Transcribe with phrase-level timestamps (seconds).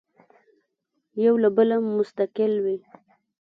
[1.25, 2.77] یو له بله مستقل وي.